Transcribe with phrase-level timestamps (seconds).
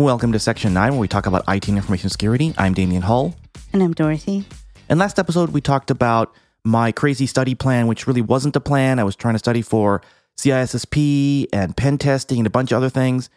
[0.00, 2.54] Welcome to Section 9, where we talk about IT and information security.
[2.56, 3.36] I'm Damian Hull.
[3.74, 4.46] And I'm Dorothy.
[4.88, 6.34] In last episode, we talked about
[6.64, 8.98] my crazy study plan, which really wasn't a plan.
[8.98, 10.00] I was trying to study for
[10.38, 13.28] CISSP and pen testing and a bunch of other things.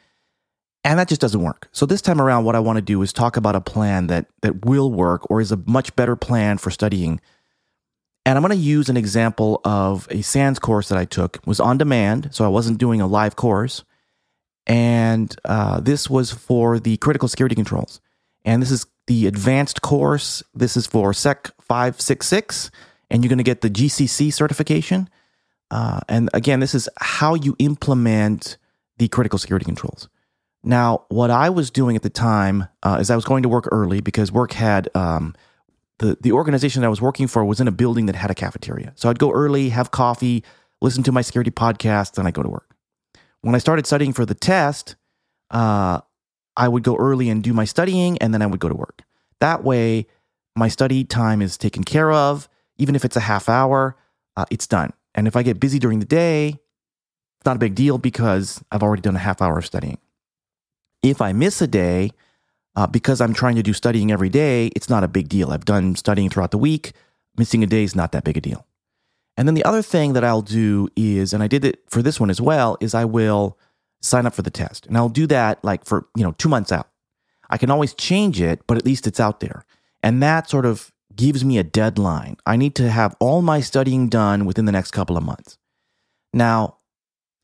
[0.86, 1.68] And that just doesn't work.
[1.74, 4.28] So this time around, what I want to do is talk about a plan that
[4.42, 7.20] that will work or is a much better plan for studying.
[8.26, 11.36] And I'm going to use an example of a SANS course that I took.
[11.36, 13.84] It was on demand, so I wasn't doing a live course.
[14.66, 18.00] And uh, this was for the critical security controls.
[18.46, 20.44] And this is the advanced course.
[20.54, 22.72] This is for SEC 566,
[23.10, 25.10] and you're going to get the GCC certification.
[25.72, 28.58] Uh, and again, this is how you implement
[28.98, 30.08] the critical security controls.
[30.64, 33.68] Now, what I was doing at the time uh, is I was going to work
[33.72, 35.36] early because work had um,
[36.00, 38.36] the the organization that I was working for was in a building that had a
[38.36, 38.94] cafeteria.
[38.96, 40.44] So I'd go early, have coffee,
[40.82, 42.76] listen to my security podcast, and I go to work.
[43.44, 44.96] When I started studying for the test,
[45.52, 46.00] uh,
[46.56, 49.04] I would go early and do my studying, and then I would go to work.
[49.42, 50.08] That way,
[50.56, 52.48] my study time is taken care of.
[52.78, 53.98] Even if it's a half hour,
[54.38, 54.94] uh, it's done.
[55.14, 56.58] And if I get busy during the day,
[57.38, 59.98] it's not a big deal because I've already done a half hour of studying.
[61.02, 62.12] If I miss a day,
[62.78, 65.52] uh, because I'm trying to do studying every day, it's not a big deal.
[65.52, 66.94] I've done studying throughout the week.
[67.38, 68.66] Missing a day is not that big a deal.
[69.38, 72.20] And then the other thing that I'll do is, and I did it for this
[72.20, 73.58] one as well, is I will
[74.02, 74.86] sign up for the test.
[74.86, 76.90] And I'll do that like for, you know, two months out.
[77.50, 79.66] I can always change it, but at least it's out there.
[80.04, 82.38] And that sort of gives me a deadline.
[82.46, 85.58] I need to have all my studying done within the next couple of months.
[86.34, 86.78] Now,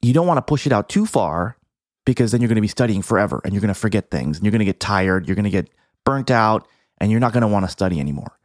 [0.01, 1.57] you don't want to push it out too far
[2.05, 4.45] because then you're going to be studying forever and you're going to forget things and
[4.45, 5.69] you're going to get tired, you're going to get
[6.05, 6.67] burnt out,
[6.99, 8.39] and you're not going to want to study anymore.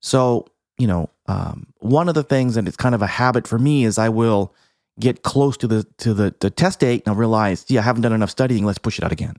[0.00, 0.46] So,
[0.78, 3.84] you know, um, one of the things, and it's kind of a habit for me,
[3.84, 4.52] is I will
[4.98, 8.02] get close to the to the, the test date and I'll realize, yeah, I haven't
[8.02, 8.64] done enough studying.
[8.64, 9.36] Let's push it out again.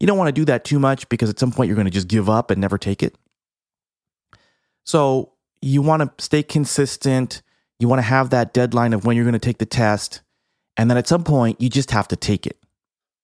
[0.00, 1.92] You don't want to do that too much because at some point you're going to
[1.92, 3.14] just give up and never take it.
[4.84, 7.40] So you want to stay consistent.
[7.78, 10.22] You want to have that deadline of when you're going to take the test.
[10.76, 12.58] And then at some point, you just have to take it.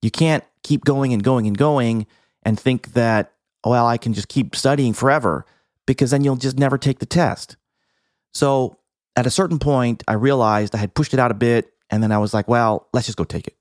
[0.03, 2.07] You can't keep going and going and going
[2.45, 3.33] and think that,
[3.65, 5.45] well, I can just keep studying forever
[5.85, 7.57] because then you'll just never take the test.
[8.33, 8.79] So
[9.17, 11.73] at a certain point, I realized I had pushed it out a bit.
[11.91, 13.57] And then I was like, well, let's just go take it.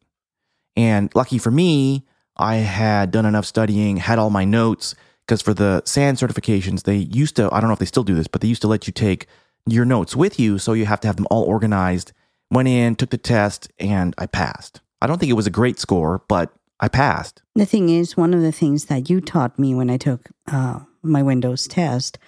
[0.75, 2.05] And lucky for me,
[2.35, 4.95] I had done enough studying, had all my notes,
[5.25, 8.15] because for the SANS certifications, they used to, I don't know if they still do
[8.15, 9.27] this, but they used to let you take
[9.65, 10.59] your notes with you.
[10.59, 12.13] So you have to have them all organized.
[12.51, 14.81] Went in, took the test, and I passed.
[15.01, 17.41] I don't think it was a great score, but I passed.
[17.55, 20.79] The thing is, one of the things that you taught me when I took uh,
[21.01, 22.19] my Windows test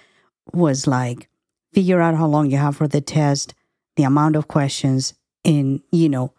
[0.52, 1.29] was like
[1.72, 3.54] figure out how long you have for the test,
[3.96, 5.14] the amount of questions,
[5.44, 6.32] and, you know,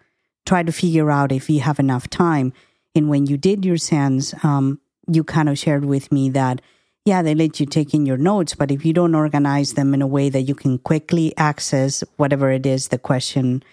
[0.46, 2.54] try to figure out if you have enough time.
[2.96, 6.62] And when you did your SANS, um, you kind of shared with me that,
[7.06, 10.02] yeah, they let you take in your notes, but if you don't organize them in
[10.02, 13.64] a way that you can quickly access whatever it is the question,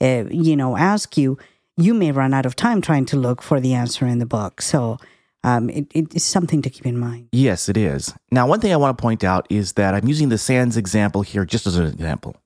[0.00, 1.38] uh, you know, ask you,
[1.76, 4.60] you may run out of time trying to look for the answer in the book.
[4.60, 4.98] So
[5.44, 7.28] um, it, it's something to keep in mind.
[7.32, 8.14] Yes, it is.
[8.30, 11.22] Now, one thing I want to point out is that I'm using the SANS example
[11.22, 12.36] here just as an example.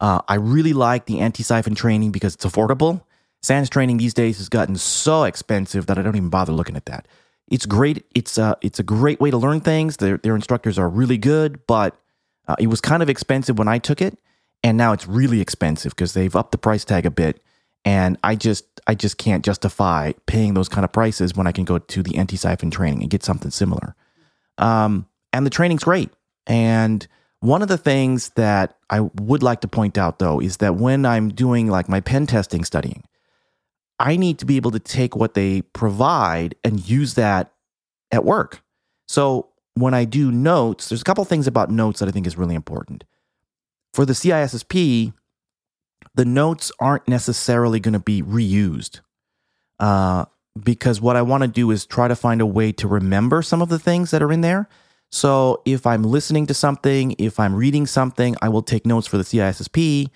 [0.00, 3.02] Uh, I really like the anti siphon training because it's affordable.
[3.42, 6.86] SANS training these days has gotten so expensive that I don't even bother looking at
[6.86, 7.06] that.
[7.48, 8.04] It's great.
[8.14, 9.98] It's a, uh, it's a great way to learn things.
[9.98, 11.96] Their, their instructors are really good, but
[12.48, 14.18] uh, it was kind of expensive when I took it.
[14.64, 17.42] And now it's really expensive because they've upped the price tag a bit
[17.84, 21.64] and I just I just can't justify paying those kind of prices when I can
[21.64, 23.94] go to the anti siphon training and get something similar.
[24.58, 26.10] Um, and the training's great.
[26.46, 27.06] And
[27.40, 31.04] one of the things that I would like to point out though is that when
[31.06, 33.04] I'm doing like my pen testing studying,
[33.98, 37.52] I need to be able to take what they provide and use that
[38.10, 38.62] at work.
[39.06, 42.36] So when I do notes, there's a couple things about notes that I think is
[42.36, 43.04] really important.
[43.94, 45.12] For the CISSP,
[46.14, 49.00] the notes aren't necessarily going to be reused.
[49.78, 50.26] Uh,
[50.62, 53.62] because what I want to do is try to find a way to remember some
[53.62, 54.68] of the things that are in there.
[55.10, 59.18] So if I'm listening to something, if I'm reading something, I will take notes for
[59.18, 60.08] the CISSP,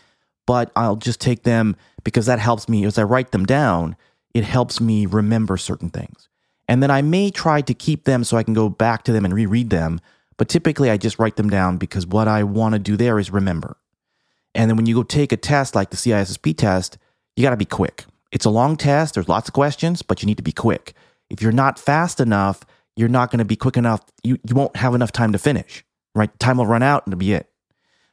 [0.47, 3.97] but I'll just take them because that helps me as I write them down.
[4.35, 6.29] It helps me remember certain things.
[6.69, 9.25] And then I may try to keep them so I can go back to them
[9.25, 10.01] and reread them.
[10.37, 13.31] But typically I just write them down because what I want to do there is
[13.31, 13.77] remember.
[14.57, 16.99] And then when you go take a test like the CISSP test,
[17.37, 18.07] you got to be quick.
[18.33, 20.95] It's a long test, there's lots of questions, but you need to be quick.
[21.31, 22.65] If you're not fast enough,
[22.97, 24.01] you're not going to be quick enough.
[24.25, 26.37] You, you won't have enough time to finish, right?
[26.39, 27.49] Time will run out and it'll be it.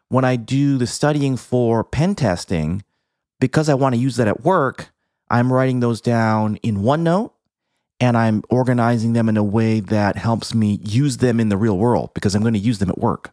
[0.09, 2.83] When I do the studying for pen testing,
[3.39, 4.91] because I want to use that at work,
[5.29, 7.31] I'm writing those down in OneNote
[7.99, 11.77] and I'm organizing them in a way that helps me use them in the real
[11.77, 13.31] world because I'm going to use them at work.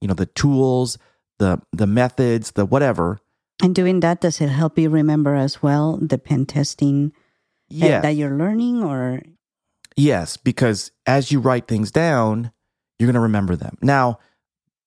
[0.00, 0.98] You know, the tools,
[1.38, 3.18] the the methods, the whatever.
[3.62, 7.12] And doing that, does it help you remember as well the pen testing
[7.70, 8.00] that- Yeah.
[8.00, 9.22] that you're learning or
[9.96, 12.50] Yes, because as you write things down,
[12.98, 13.78] you're going to remember them.
[13.80, 14.18] Now,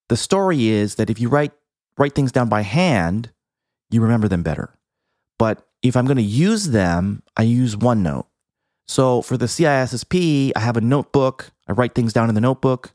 [0.10, 1.54] the story is that if you write
[1.98, 3.32] write things down by hand,
[3.90, 4.78] you remember them better.
[5.40, 8.26] But if I'm going to use them, I use OneNote.
[8.88, 11.52] So for the CISSP, I have a notebook.
[11.68, 12.94] I write things down in the notebook.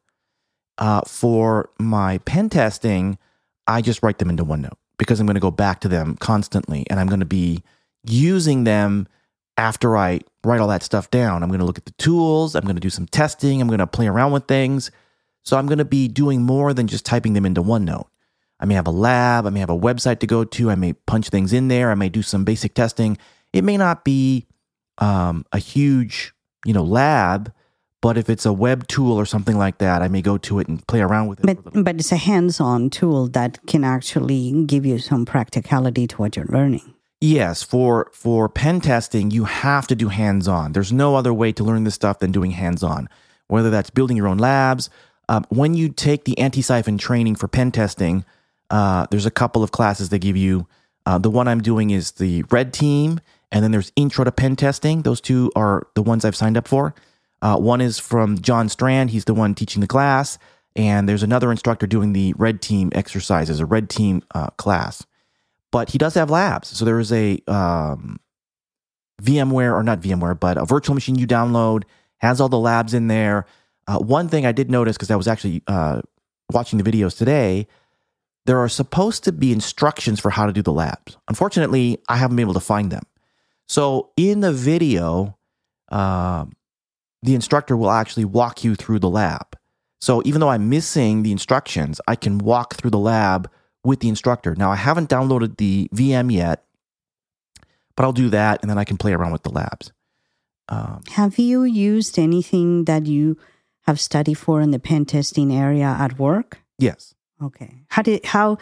[0.79, 3.19] Uh, for my pen testing,
[3.73, 6.85] I just write them into OneNote because I'm going to go back to them constantly
[6.91, 7.63] and I'm going to be
[8.05, 9.09] using them
[9.57, 11.43] after I write all that stuff down.
[11.43, 13.79] I'm going to look at the tools, I'm going to do some testing, I'm going
[13.79, 14.91] to play around with things.
[15.45, 18.07] So I'm going to be doing more than just typing them into OneNote.
[18.61, 20.93] I may have a lab, I may have a website to go to, I may
[20.93, 23.19] punch things in there, I may do some basic testing.
[23.53, 24.47] It may not be
[24.99, 26.33] um, a huge,
[26.65, 27.53] you know, lab,
[28.03, 30.69] but if it's a web tool or something like that, I may go to it
[30.69, 31.47] and play around with it.
[31.47, 36.37] but but it's a hands-on tool that can actually give you some practicality to what
[36.37, 36.95] you're learning.
[37.21, 40.73] Yes, for for pen testing, you have to do hands-on.
[40.73, 43.09] There's no other way to learn this stuff than doing hands-on.
[43.47, 44.91] Whether that's building your own labs,
[45.29, 48.25] um, when you take the anti-siphon training for pen testing,
[48.71, 50.67] uh, there's a couple of classes they give you.
[51.07, 53.21] Uh, the one I'm doing is the red team,
[53.53, 55.03] and then there's intro to pen testing.
[55.03, 56.95] Those two are the ones I've signed up for.
[57.43, 59.11] Uh, one is from John Strand.
[59.11, 60.39] He's the one teaching the class,
[60.75, 65.05] and there's another instructor doing the red team exercises, a red team uh, class
[65.73, 66.69] but he does have labs.
[66.69, 68.21] So there is a um,
[69.21, 71.83] VMware or not VMware, but a virtual machine you download
[72.19, 73.47] has all the labs in there.
[73.89, 76.03] Uh, one thing I did notice because I was actually uh,
[76.53, 77.67] watching the videos today,
[78.45, 81.17] there are supposed to be instructions for how to do the labs.
[81.27, 83.05] Unfortunately, I haven't been able to find them.
[83.67, 85.37] So in the video,
[85.89, 86.53] um,
[87.23, 89.57] the instructor will actually walk you through the lab.
[90.01, 93.49] So even though I'm missing the instructions, I can walk through the lab
[93.85, 94.55] with the instructor.
[94.57, 96.65] Now, I haven't downloaded the VM yet,
[97.97, 99.93] but I'll do that and then I can play around with the labs.
[100.69, 103.37] Um, Have you used anything that you
[103.83, 106.59] have studied for in the pen testing area at work?
[106.79, 107.15] yes.
[107.43, 107.83] Okay.
[107.89, 108.59] How did how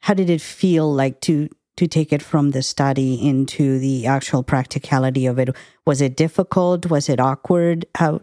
[0.00, 1.50] how did it feel like to
[1.82, 5.50] to take it from the study into the actual practicality of it?
[5.84, 6.86] Was it difficult?
[6.86, 7.86] Was it awkward?
[7.96, 8.20] How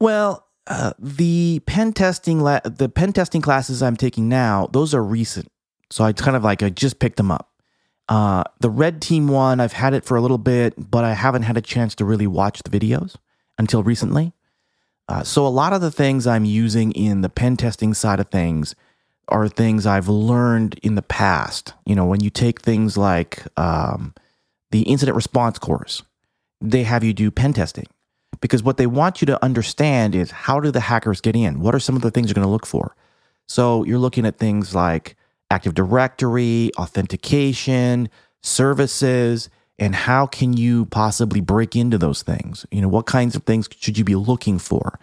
[0.00, 5.04] Well, uh, the pen testing la- the pen testing classes I'm taking now, those are
[5.04, 5.52] recent.
[5.90, 7.50] So I kind of like I just picked them up.
[8.08, 11.42] Uh, the red team one, I've had it for a little bit, but I haven't
[11.42, 13.16] had a chance to really watch the videos
[13.58, 14.32] until recently.
[15.08, 18.30] Uh, so a lot of the things I'm using in the pen testing side of
[18.30, 18.74] things
[19.28, 21.74] are things I've learned in the past.
[21.86, 24.14] You know, when you take things like um,
[24.70, 26.02] the incident response course,
[26.60, 27.86] they have you do pen testing
[28.40, 31.60] because what they want you to understand is how do the hackers get in?
[31.60, 32.94] What are some of the things you're going to look for?
[33.46, 35.16] So you're looking at things like
[35.50, 38.08] Active Directory, authentication,
[38.42, 39.48] services,
[39.78, 42.66] and how can you possibly break into those things?
[42.70, 44.98] You know, what kinds of things should you be looking for?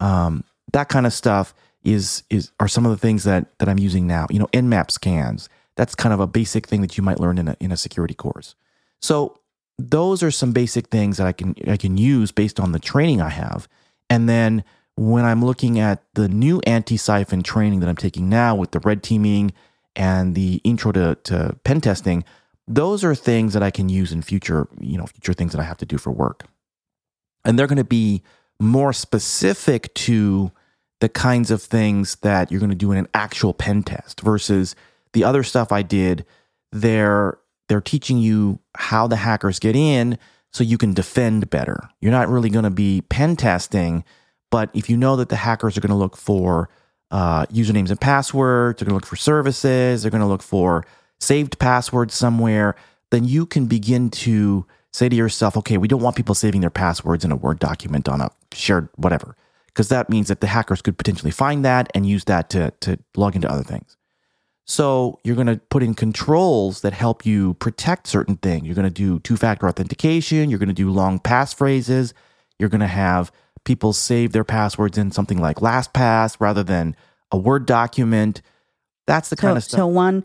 [0.00, 3.78] Um, that kind of stuff is is are some of the things that that I'm
[3.78, 4.26] using now.
[4.30, 5.48] You know, Nmap scans.
[5.76, 8.14] That's kind of a basic thing that you might learn in a in a security
[8.14, 8.54] course.
[9.00, 9.38] So
[9.78, 13.20] those are some basic things that I can I can use based on the training
[13.20, 13.68] I have.
[14.10, 14.64] And then
[14.96, 19.04] when I'm looking at the new anti-siphon training that I'm taking now with the red
[19.04, 19.52] teaming
[19.94, 22.24] and the intro to, to pen testing,
[22.66, 25.64] those are things that I can use in future, you know, future things that I
[25.64, 26.44] have to do for work.
[27.44, 28.22] And they're going to be
[28.58, 30.50] more specific to
[31.00, 34.74] the kinds of things that you're going to do in an actual pen test versus
[35.12, 36.24] the other stuff I did.
[36.72, 37.38] They're
[37.68, 40.18] they're teaching you how the hackers get in
[40.52, 41.88] so you can defend better.
[42.00, 44.04] You're not really going to be pen testing,
[44.50, 46.70] but if you know that the hackers are going to look for
[47.10, 50.84] uh, usernames and passwords, they're going to look for services, they're going to look for
[51.20, 52.74] saved passwords somewhere,
[53.10, 56.70] then you can begin to say to yourself, okay, we don't want people saving their
[56.70, 59.36] passwords in a Word document on a shared whatever,
[59.78, 62.98] because that means that the hackers could potentially find that and use that to, to
[63.14, 63.96] log into other things.
[64.64, 68.66] So you're going to put in controls that help you protect certain things.
[68.66, 70.50] You're going to do two factor authentication.
[70.50, 72.12] You're going to do long passphrases.
[72.58, 73.30] You're going to have
[73.62, 76.96] people save their passwords in something like LastPass rather than
[77.30, 78.42] a Word document.
[79.06, 79.78] That's the kind so, of stuff.
[79.78, 80.24] so one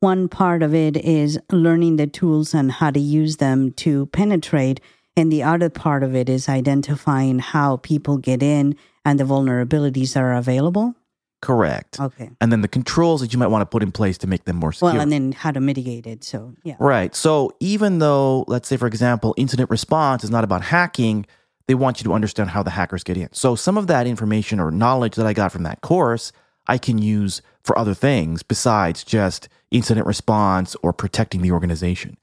[0.00, 4.80] one part of it is learning the tools and how to use them to penetrate
[5.16, 10.14] and the other part of it is identifying how people get in and the vulnerabilities
[10.14, 10.94] that are available
[11.42, 12.00] Correct.
[12.00, 14.44] okay And then the controls that you might want to put in place to make
[14.44, 14.92] them more secure.
[14.92, 17.14] well and then how to mitigate it so yeah Right.
[17.14, 21.26] So even though, let's say, for example, incident response is not about hacking,
[21.66, 23.28] they want you to understand how the hackers get in.
[23.32, 26.32] So some of that information or knowledge that I got from that course,
[26.66, 32.16] I can use for other things besides just incident response or protecting the organization.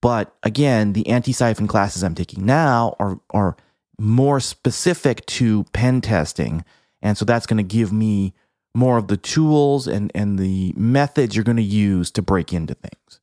[0.00, 3.56] But again, the anti-siphon classes I'm taking now are are
[3.98, 6.64] more specific to pen testing.
[7.02, 8.34] And so that's going to give me
[8.74, 12.74] more of the tools and, and the methods you're going to use to break into
[12.74, 13.20] things.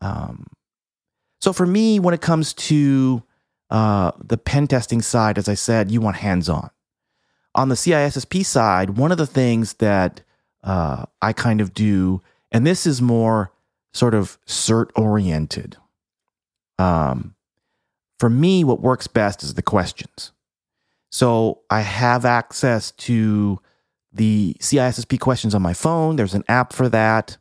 [0.00, 0.46] Um,
[1.40, 3.22] so for me, when it comes to
[3.70, 6.70] uh, the pen testing side, as I said, you want hands on.
[7.54, 10.22] On the CISSP side, one of the things that
[10.62, 12.22] uh, I kind of do,
[12.52, 13.52] and this is more
[13.92, 15.76] sort of cert oriented.
[16.78, 17.34] Um,
[18.20, 20.32] for me, what works best is the questions.
[21.10, 23.58] So I have access to
[24.12, 26.16] the CISSP questions on my phone.
[26.16, 27.38] There's an app for that.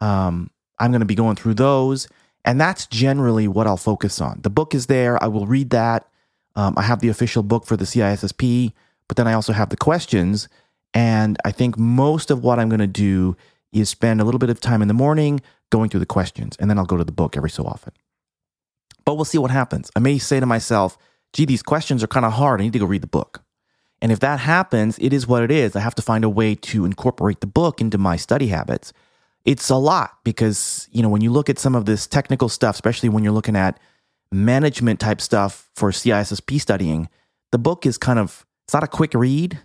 [0.00, 2.06] Um, I'm going to be going through those.
[2.44, 4.38] And that's generally what I'll focus on.
[4.42, 5.22] The book is there.
[5.22, 6.06] I will read that.
[6.54, 8.72] Um, I have the official book for the CISSP,
[9.08, 10.48] but then I also have the questions.
[10.94, 13.36] And I think most of what I'm going to do
[13.72, 16.68] is spend a little bit of time in the morning going through the questions, and
[16.68, 17.92] then I'll go to the book every so often
[19.10, 19.90] but we'll see what happens.
[19.96, 20.96] I may say to myself,
[21.32, 22.60] gee, these questions are kind of hard.
[22.60, 23.42] I need to go read the book.
[24.00, 25.74] And if that happens, it is what it is.
[25.74, 28.92] I have to find a way to incorporate the book into my study habits.
[29.44, 32.76] It's a lot because, you know, when you look at some of this technical stuff,
[32.76, 33.80] especially when you're looking at
[34.30, 37.08] management type stuff for CISSP studying,
[37.50, 39.58] the book is kind of, it's not a quick read.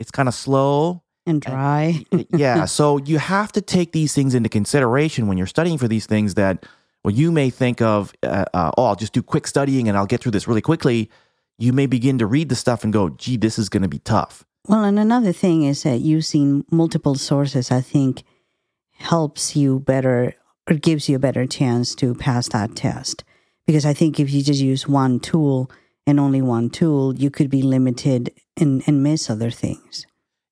[0.00, 2.04] It's kind of slow and dry.
[2.30, 2.64] Yeah.
[2.66, 6.34] So you have to take these things into consideration when you're studying for these things
[6.34, 6.66] that
[7.04, 10.06] well, you may think of, uh, uh, oh, I'll just do quick studying and I'll
[10.06, 11.10] get through this really quickly.
[11.58, 14.00] You may begin to read the stuff and go, gee, this is going to be
[14.00, 14.44] tough.
[14.66, 18.22] Well, and another thing is that using multiple sources, I think,
[18.96, 20.34] helps you better
[20.68, 23.24] or gives you a better chance to pass that test.
[23.66, 25.70] Because I think if you just use one tool
[26.06, 30.06] and only one tool, you could be limited and, and miss other things.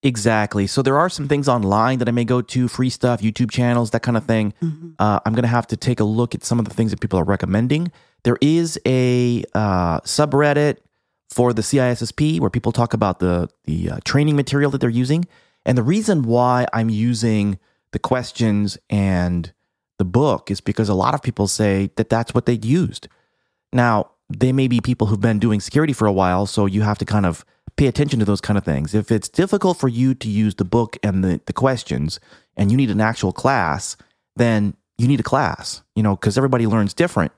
[0.06, 0.68] Exactly.
[0.68, 3.90] So there are some things online that I may go to, free stuff, YouTube channels,
[3.90, 4.54] that kind of thing.
[4.62, 4.90] Mm-hmm.
[5.00, 7.00] Uh, I'm going to have to take a look at some of the things that
[7.00, 7.90] people are recommending.
[8.22, 10.76] There is a uh, subreddit
[11.28, 15.25] for the CISSP where people talk about the the uh, training material that they're using,
[15.64, 17.58] and the reason why I'm using
[17.90, 19.52] the questions and
[19.98, 23.08] the book is because a lot of people say that that's what they used.
[23.72, 26.98] Now, they may be people who've been doing security for a while, so you have
[26.98, 27.44] to kind of
[27.76, 28.95] pay attention to those kind of things.
[28.95, 32.18] If it's difficult for you to use the book and the, the questions
[32.56, 33.97] and you need an actual class,
[34.37, 37.33] then you need a class, you know, because everybody learns different.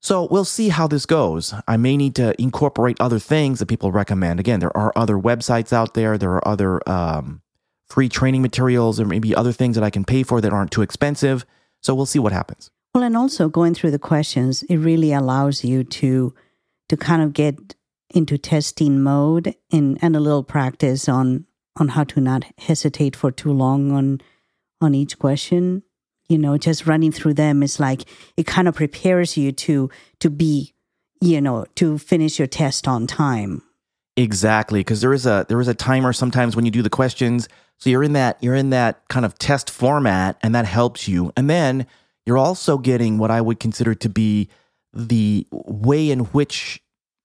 [0.00, 1.54] So we'll see how this goes.
[1.68, 4.40] I may need to incorporate other things that people recommend.
[4.40, 7.40] Again, there are other websites out there, there are other um,
[7.88, 10.82] free training materials, or maybe other things that I can pay for that aren't too
[10.82, 11.46] expensive.
[11.82, 12.70] So we'll see what happens.
[12.94, 16.34] Well, and also going through the questions, it really allows you to
[16.88, 17.74] to kind of get
[18.14, 23.30] into testing mode and, and a little practice on on how to not hesitate for
[23.30, 24.20] too long on
[24.80, 25.82] on each question.
[26.28, 28.02] You know just running through them is like
[28.36, 29.90] it kind of prepares you to
[30.20, 30.74] to be
[31.20, 33.62] you know to finish your test on time.
[34.16, 37.48] Exactly because there is a there is a timer sometimes when you do the questions.
[37.78, 41.32] So you're in that you're in that kind of test format and that helps you.
[41.36, 41.86] And then
[42.26, 44.48] you're also getting what i would consider to be
[44.92, 46.81] the way in which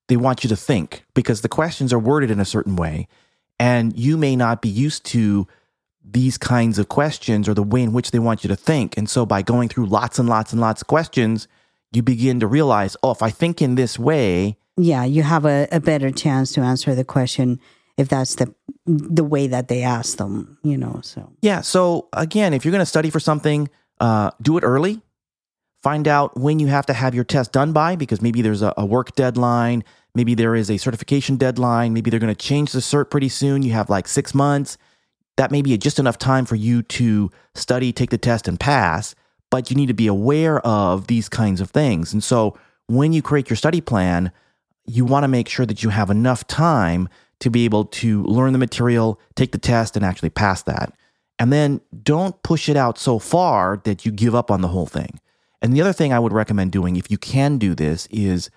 [0.07, 3.07] they want you to think because the questions are worded in a certain way
[3.59, 5.47] and you may not be used to
[6.03, 8.97] these kinds of questions or the way in which they want you to think.
[8.97, 11.47] And so by going through lots and lots and lots of questions,
[11.91, 15.67] you begin to realize, oh, if I think in this way, yeah, you have a,
[15.71, 17.59] a better chance to answer the question
[17.97, 18.53] if that's the
[18.85, 20.99] the way that they ask them, you know.
[21.03, 21.61] So yeah.
[21.61, 25.01] So again, if you're going to study for something, uh, do it early.
[25.81, 28.73] Find out when you have to have your test done by, because maybe there's a,
[28.77, 29.83] a work deadline,
[30.17, 31.93] Maybe there is a certification deadline.
[31.93, 33.61] Maybe they're going to change the cert pretty soon.
[33.61, 34.75] You have like six months.
[35.35, 39.13] That may be just enough time for you to study, take the test, and pass.
[39.51, 42.13] But you need to be aware of these kinds of things.
[42.13, 42.57] And so
[42.87, 44.31] when you create your study plan,
[44.87, 47.09] you want to make sure that you have enough time
[47.41, 50.93] to be able to learn the material, take the test, and actually pass that.
[51.37, 54.87] And then don't push it out so far that you give up on the whole
[54.87, 55.19] thing.
[55.61, 58.49] And the other thing I would recommend doing, if you can do this, is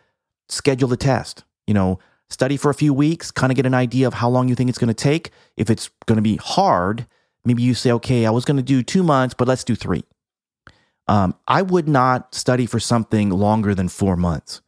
[0.48, 2.00] schedule the test you know,
[2.30, 4.68] study for a few weeks, kind of get an idea of how long you think
[4.68, 5.30] it's going to take.
[5.56, 7.06] If it's going to be hard,
[7.44, 10.02] maybe you say, okay, I was going to do two months, but let's do three.
[11.06, 14.62] Um, I would not study for something longer than four months.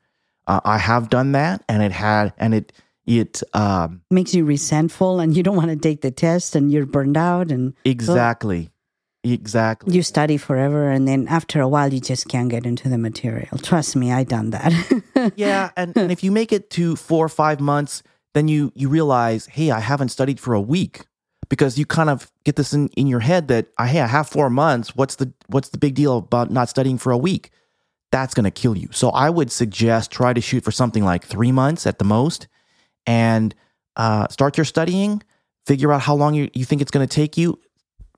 [0.47, 2.73] Uh, I have done that, and it had, and it
[3.05, 6.87] it um, makes you resentful, and you don't want to take the test, and you're
[6.87, 8.71] burned out, and exactly.
[9.25, 9.95] Exactly.
[9.95, 13.57] You study forever, and then after a while, you just can't get into the material.
[13.59, 15.33] Trust me, I done that.
[15.37, 18.03] yeah, and, and if you make it to four or five months,
[18.35, 21.07] then you you realize, hey, I haven't studied for a week
[21.49, 24.51] because you kind of get this in, in your head that hey, I have four
[24.51, 24.97] months.
[24.97, 27.51] What's the what's the big deal about not studying for a week?
[28.11, 28.89] That's going to kill you.
[28.91, 32.49] So I would suggest try to shoot for something like three months at the most,
[33.07, 33.55] and
[33.97, 35.23] uh, start your studying.
[35.65, 37.61] Figure out how long you, you think it's going to take you.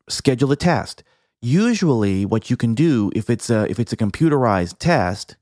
[0.08, 1.02] Schedule a test.
[1.40, 5.36] Usually, what you can do if it's a if it's a computerized test,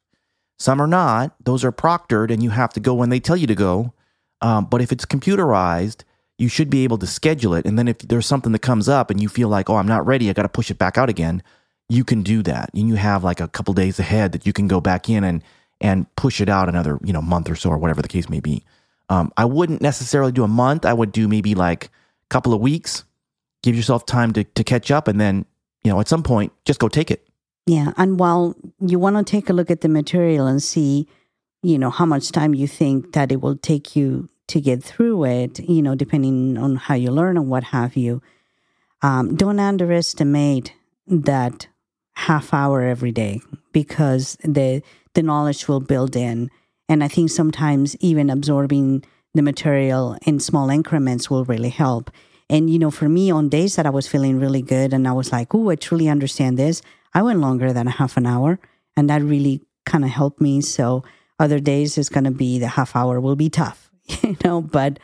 [0.59, 1.35] some are not.
[1.45, 3.93] Those are proctored, and you have to go when they tell you to go.
[4.41, 6.03] Um, but if it's computerized,
[6.39, 7.65] you should be able to schedule it.
[7.65, 10.05] And then if there's something that comes up and you feel like, oh, I'm not
[10.05, 11.43] ready, I got to push it back out again,
[11.89, 12.71] you can do that.
[12.75, 15.43] And you have like a couple days ahead that you can go back in and
[15.81, 18.41] and push it out another you know month or so or whatever the case may
[18.41, 18.65] be.
[19.09, 20.87] Um, I wouldn't necessarily do a month.
[20.87, 23.05] I would do maybe like a couple of weeks.
[23.63, 25.45] Give yourself time to to catch up, and then
[25.85, 27.27] you know at some point just go take it.
[27.67, 31.07] Yeah, and while you want to take a look at the material and see,
[31.63, 35.25] you know, how much time you think that it will take you to get through
[35.25, 38.21] it, you know, depending on how you learn and what have you.
[39.01, 40.75] Um, don't underestimate
[41.07, 41.69] that
[42.15, 43.41] half hour every day
[43.73, 44.83] because the
[45.15, 46.51] the knowledge will build in.
[46.89, 49.05] And I think sometimes even absorbing
[49.35, 52.11] the material in small increments will really help.
[52.53, 55.13] And you know, for me, on days that I was feeling really good and I
[55.13, 56.83] was like, "Oh, I truly understand this,"
[57.15, 58.61] I went longer than a half an hour,
[58.97, 60.61] and that really kind of helped me.
[60.61, 61.03] So
[61.39, 63.91] other days is going to be the half hour will be tough
[64.23, 64.99] you know, but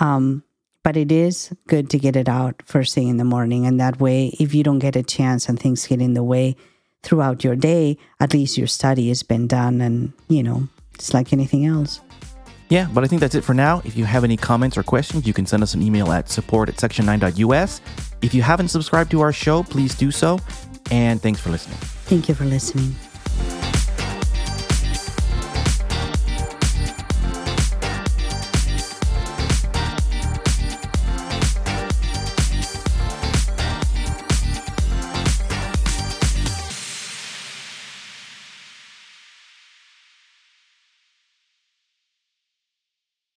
[0.00, 0.42] um
[0.82, 4.00] but it is good to get it out first thing in the morning and that
[4.00, 6.56] way if you don't get a chance and things get in the way
[7.02, 11.32] throughout your day, at least your study has been done and, you know, it's like
[11.32, 12.00] anything else.
[12.68, 13.80] Yeah, but I think that's it for now.
[13.84, 16.68] If you have any comments or questions, you can send us an email at support
[16.68, 17.80] at section9.us.
[18.20, 20.38] If you haven't subscribed to our show, please do so.
[20.90, 21.78] And thanks for listening.
[21.78, 22.94] Thank you for listening.